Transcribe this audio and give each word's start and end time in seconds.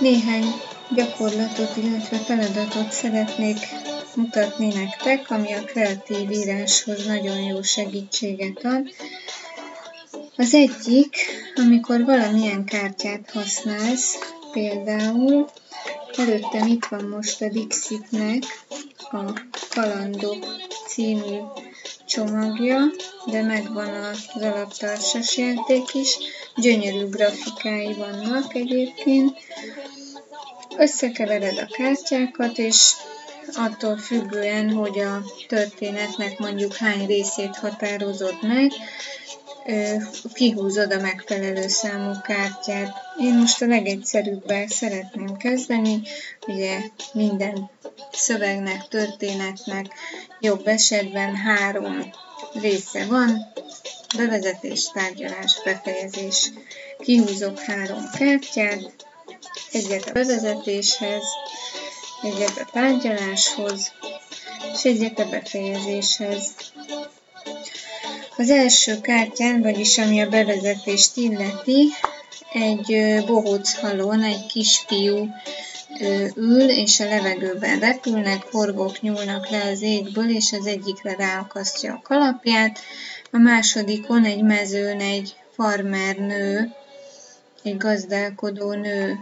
Néhány 0.00 0.44
gyakorlatot, 0.94 1.76
illetve 1.76 2.16
feladatot 2.16 2.92
szeretnék 2.92 3.58
mutatni 4.14 4.66
nektek, 4.66 5.30
ami 5.30 5.52
a 5.52 5.64
kreatív 5.64 6.30
íráshoz 6.30 7.06
nagyon 7.06 7.38
jó 7.38 7.62
segítséget 7.62 8.64
ad. 8.64 8.94
Az 10.36 10.54
egyik, 10.54 11.16
amikor 11.54 12.04
valamilyen 12.04 12.64
kártyát 12.64 13.30
használsz, 13.30 14.18
például 14.52 15.48
előttem 16.16 16.66
itt 16.66 16.84
van 16.84 17.04
most 17.04 17.42
a 17.42 17.48
Dixitnek 17.48 18.42
a 18.98 19.40
Kalandok 19.74 20.46
című 20.86 21.38
csomagja, 22.06 22.80
de 23.26 23.42
megvan 23.42 23.88
az 23.88 24.42
alaptarsas 24.42 25.36
játék 25.36 25.94
is, 25.94 26.18
gyönyörű 26.56 27.08
grafikái 27.08 27.94
vannak 27.94 28.54
egyébként. 28.54 29.36
Összekevered 30.78 31.58
a 31.58 31.66
kártyákat, 31.66 32.58
és 32.58 32.92
attól 33.54 33.96
függően, 33.96 34.70
hogy 34.70 34.98
a 34.98 35.22
történetnek 35.48 36.38
mondjuk 36.38 36.74
hány 36.76 37.06
részét 37.06 37.56
határozod 37.56 38.34
meg, 38.42 38.70
kihúzod 40.32 40.92
a 40.92 41.00
megfelelő 41.00 41.68
számú 41.68 42.12
kártyát. 42.22 42.96
Én 43.20 43.34
most 43.34 43.62
a 43.62 43.66
legegyszerűbbel 43.66 44.68
szeretném 44.68 45.36
kezdeni, 45.36 46.00
ugye 46.46 46.78
minden 47.12 47.70
szövegnek, 48.12 48.88
történetnek 48.88 49.86
jobb 50.40 50.66
esetben 50.66 51.36
három 51.36 52.10
része 52.60 53.06
van, 53.06 53.52
bevezetés, 54.16 54.90
tárgyalás, 54.92 55.62
befejezés. 55.64 56.50
Kihúzok 56.98 57.58
három 57.58 58.10
kártyát, 58.18 59.07
egyet 59.72 60.08
a 60.08 60.12
bevezetéshez, 60.12 61.24
egyet 62.22 62.58
a 62.58 62.68
tárgyaláshoz, 62.72 63.92
és 64.74 64.84
egyet 64.84 65.18
a 65.18 65.28
befejezéshez. 65.28 66.54
Az 68.36 68.50
első 68.50 69.00
kártyán, 69.00 69.62
vagyis 69.62 69.98
ami 69.98 70.20
a 70.20 70.28
bevezetést 70.28 71.16
illeti, 71.16 71.88
egy 72.52 73.22
bohóc 73.26 73.74
halon 73.74 74.22
egy 74.22 74.46
kisfiú 74.46 75.28
ül, 76.34 76.68
és 76.68 77.00
a 77.00 77.04
levegőben 77.04 77.78
repülnek, 77.78 78.42
horgók 78.50 79.00
nyúlnak 79.00 79.48
le 79.48 79.62
az 79.64 79.82
égből, 79.82 80.30
és 80.30 80.52
az 80.52 80.66
egyikre 80.66 81.14
ráakasztja 81.14 81.92
a 81.92 82.00
kalapját, 82.02 82.78
a 83.30 83.38
másodikon 83.38 84.24
egy 84.24 84.42
mezőn 84.42 85.00
egy 85.00 85.36
farmer 85.56 86.16
nő, 86.16 86.72
egy 87.62 87.76
gazdálkodó 87.76 88.72
nő, 88.72 89.18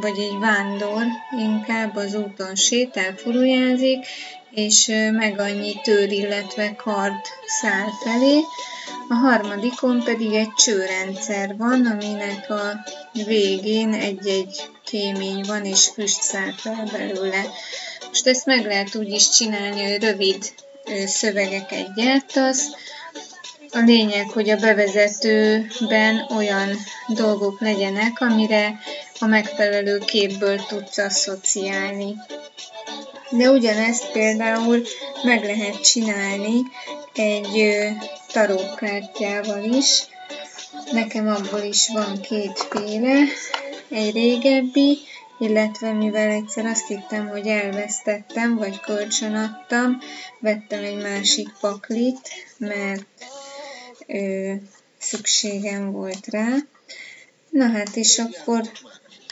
vagy 0.00 0.18
egy 0.18 0.38
vándor 0.38 1.04
inkább 1.38 1.96
az 1.96 2.14
úton 2.14 2.54
sétál, 2.54 3.16
furujázik, 3.16 4.06
és 4.50 4.86
meg 5.12 5.40
annyi 5.40 5.80
tőr, 5.82 6.12
illetve 6.12 6.74
kard 6.74 7.24
száll 7.60 7.88
felé. 8.04 8.40
A 9.08 9.14
harmadikon 9.14 10.02
pedig 10.04 10.32
egy 10.32 10.52
csőrendszer 10.56 11.56
van, 11.56 11.86
aminek 11.86 12.50
a 12.50 12.84
végén 13.12 13.92
egy-egy 13.92 14.70
kémény 14.84 15.44
van, 15.46 15.64
és 15.64 15.88
füst 15.94 16.22
száll 16.22 16.52
fel 16.56 16.88
belőle. 16.92 17.44
Most 18.08 18.26
ezt 18.26 18.46
meg 18.46 18.66
lehet 18.66 18.94
úgy 18.94 19.08
is 19.08 19.30
csinálni, 19.30 19.82
hogy 19.90 20.02
rövid 20.02 20.52
szövegeket 21.06 21.94
gyártasz, 21.94 22.66
a 23.72 23.78
lényeg, 23.78 24.28
hogy 24.28 24.50
a 24.50 24.56
bevezetőben 24.56 26.26
olyan 26.36 26.68
dolgok 27.08 27.60
legyenek, 27.60 28.20
amire 28.20 28.78
a 29.18 29.26
megfelelő 29.26 29.98
képből 29.98 30.60
tudsz 30.68 30.98
asszociálni. 30.98 32.14
De 33.30 33.50
ugyanezt 33.50 34.12
például 34.12 34.82
meg 35.22 35.44
lehet 35.44 35.80
csinálni 35.80 36.62
egy 37.14 37.78
tarókártyával 38.32 39.64
is. 39.64 40.06
Nekem 40.92 41.28
abból 41.28 41.62
is 41.62 41.88
van 41.88 42.20
kétféle, 42.20 43.24
egy 43.88 44.14
régebbi, 44.14 44.98
illetve 45.38 45.92
mivel 45.92 46.30
egyszer 46.30 46.66
azt 46.66 46.86
hittem, 46.86 47.28
hogy 47.28 47.46
elvesztettem, 47.46 48.56
vagy 48.56 48.80
kölcsönadtam, 48.80 49.98
vettem 50.40 50.84
egy 50.84 51.02
másik 51.02 51.48
paklit, 51.60 52.28
mert 52.58 53.04
ö, 54.06 54.52
szükségem 54.98 55.92
volt 55.92 56.26
rá. 56.26 56.56
Na 57.50 57.68
hát, 57.68 57.96
és 57.96 58.18
akkor 58.18 58.70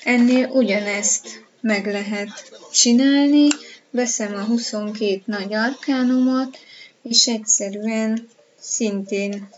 ennél 0.05 0.49
ugyanezt 0.49 1.45
meg 1.61 1.87
lehet 1.87 2.59
csinálni, 2.73 3.49
veszem 3.91 4.35
a 4.35 4.45
22 4.45 5.23
nagy 5.25 5.55
arkánumot, 5.55 6.59
és 7.03 7.27
egyszerűen 7.27 8.29
szintén 8.61 9.49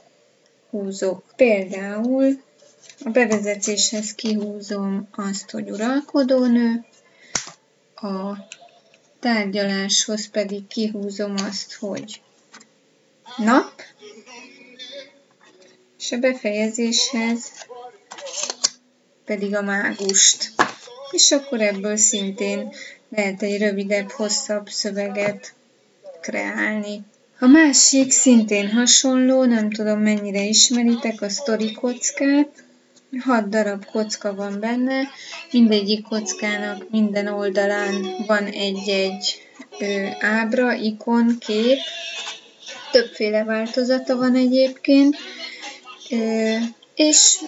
húzok. 0.71 1.25
Például 1.37 2.43
a 3.05 3.09
bevezetéshez 3.09 4.15
kihúzom 4.15 5.09
azt, 5.11 5.51
hogy 5.51 5.71
uralkodónő, 5.71 6.85
a 7.95 8.37
tárgyaláshoz 9.21 10.29
pedig 10.29 10.67
kihúzom 10.67 11.35
azt, 11.49 11.75
hogy 11.75 12.21
nap, 13.37 13.83
és 16.07 16.13
a 16.13 16.19
befejezéshez 16.19 17.51
pedig 19.25 19.55
a 19.55 19.63
mágust. 19.63 20.53
És 21.11 21.31
akkor 21.31 21.61
ebből 21.61 21.97
szintén 21.97 22.73
lehet 23.09 23.43
egy 23.43 23.59
rövidebb, 23.59 24.11
hosszabb 24.11 24.69
szöveget 24.69 25.55
kreálni. 26.21 27.01
A 27.39 27.47
másik 27.47 28.11
szintén 28.11 28.71
hasonló, 28.71 29.45
nem 29.45 29.71
tudom 29.71 30.01
mennyire 30.01 30.43
ismeritek, 30.43 31.23
a 31.23 31.29
sztori 31.29 31.73
kockát. 31.73 32.65
Hat 33.21 33.49
darab 33.49 33.85
kocka 33.85 34.35
van 34.35 34.61
benne, 34.61 35.03
mindegyik 35.51 36.03
kockának 36.03 36.91
minden 36.91 37.27
oldalán 37.27 38.25
van 38.27 38.45
egy-egy 38.45 39.49
ábra, 40.21 40.73
ikon, 40.73 41.37
kép. 41.39 41.79
Többféle 42.91 43.45
változata 43.45 44.17
van 44.17 44.35
egyébként, 44.35 45.17
és 46.95 47.39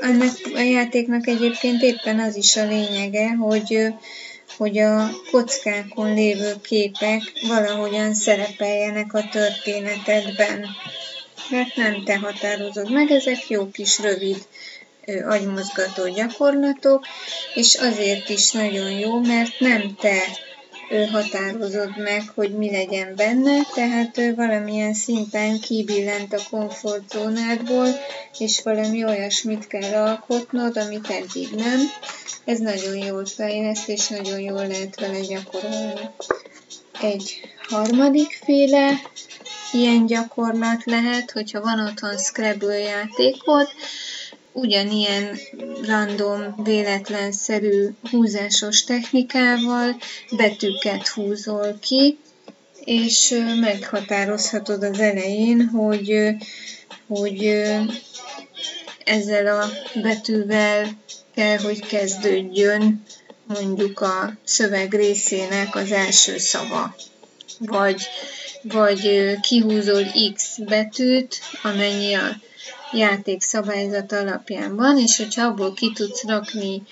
ennek 0.00 0.32
a 0.54 0.60
játéknak 0.60 1.26
egyébként 1.26 1.82
éppen 1.82 2.18
az 2.18 2.36
is 2.36 2.56
a 2.56 2.66
lényege, 2.66 3.28
hogy 3.28 3.94
hogy 4.56 4.78
a 4.78 5.10
kockákon 5.30 6.14
lévő 6.14 6.54
képek 6.62 7.22
valahogyan 7.48 8.14
szerepeljenek 8.14 9.14
a 9.14 9.28
történetedben. 9.30 10.66
Mert 11.50 11.76
nem 11.76 12.04
te 12.04 12.18
határozod 12.18 12.92
meg, 12.92 13.10
ezek 13.10 13.48
jó 13.48 13.70
kis 13.70 13.98
rövid 13.98 14.46
agymozgató 15.28 16.08
gyakorlatok, 16.08 17.06
és 17.54 17.74
azért 17.74 18.28
is 18.28 18.50
nagyon 18.50 18.90
jó, 18.90 19.20
mert 19.20 19.60
nem 19.60 19.94
te 20.00 20.22
határozod 21.12 21.98
meg, 21.98 22.22
hogy 22.34 22.50
mi 22.50 22.70
legyen 22.70 23.14
benne, 23.16 23.62
tehát 23.74 24.20
valamilyen 24.36 24.94
szinten 24.94 25.60
kibillent 25.60 26.32
a 26.32 26.42
komfortzónádból, 26.50 27.88
és 28.38 28.62
valami 28.62 29.04
olyasmit 29.04 29.66
kell 29.66 30.06
alkotnod, 30.06 30.76
amit 30.76 31.10
eddig 31.10 31.48
nem. 31.50 31.80
Ez 32.44 32.58
nagyon 32.58 32.96
jól 32.96 33.26
fejleszt, 33.26 33.88
és 33.88 34.08
nagyon 34.08 34.40
jól 34.40 34.66
lehet 34.66 35.00
vele 35.00 35.20
gyakorolni. 35.20 36.10
Egy 37.00 37.40
harmadik 37.68 38.40
féle 38.44 39.00
ilyen 39.72 40.06
gyakorlat 40.06 40.84
lehet, 40.84 41.30
hogyha 41.30 41.60
van 41.60 41.86
otthon 41.86 42.18
Scrabble 42.18 42.78
játékod, 42.78 43.68
ugyanilyen 44.54 45.38
random, 45.86 46.54
véletlenszerű 46.64 47.88
húzásos 48.10 48.84
technikával 48.84 49.96
betűket 50.30 51.08
húzol 51.08 51.78
ki, 51.80 52.18
és 52.84 53.42
meghatározhatod 53.60 54.82
az 54.82 54.98
elején, 54.98 55.66
hogy, 55.66 56.28
hogy 57.06 57.64
ezzel 59.04 59.60
a 59.60 59.70
betűvel 60.00 60.88
kell, 61.34 61.58
hogy 61.58 61.86
kezdődjön 61.86 63.02
mondjuk 63.46 64.00
a 64.00 64.36
szöveg 64.44 64.94
részének 64.94 65.76
az 65.76 65.92
első 65.92 66.38
szava. 66.38 66.96
Vagy, 67.58 68.02
vagy 68.62 69.32
kihúzol 69.40 70.04
X 70.34 70.58
betűt, 70.58 71.40
amennyi 71.62 72.14
a 72.14 72.36
játék 72.96 73.42
szabályzat 73.42 74.12
alapján 74.12 74.76
van, 74.76 74.98
és 74.98 75.16
hogyha 75.16 75.46
abból 75.46 75.74
ki 75.74 75.92
tudsz 75.94 76.24
rakni 76.26 76.82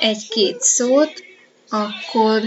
egy-két 0.00 0.60
szót, 0.60 1.22
akkor 1.68 2.42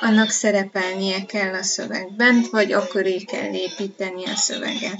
annak 0.00 0.30
szerepelnie 0.30 1.24
kell 1.24 1.54
a 1.54 1.62
szövegben, 1.62 2.46
vagy 2.50 2.72
akkor 2.72 3.02
kell 3.26 3.54
építeni 3.54 4.24
a 4.24 4.34
szöveget. 4.34 4.98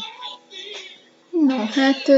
No, 1.30 1.56
hát 1.56 2.10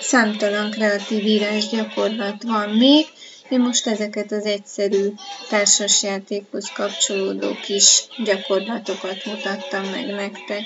számtalan 0.00 0.70
kreatív 0.70 1.26
írás 1.26 1.68
gyakorlat 1.68 2.42
van 2.42 2.68
még, 2.68 3.06
Én 3.48 3.60
most 3.60 3.86
ezeket 3.86 4.32
az 4.32 4.44
egyszerű 4.44 5.12
társasjátékhoz 5.48 6.72
kapcsolódó 6.74 7.54
kis 7.62 8.04
gyakorlatokat 8.24 9.24
mutattam 9.24 9.84
meg 9.84 10.06
nektek. 10.06 10.64